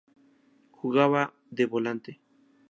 [0.77, 2.11] Jugaba de Volante.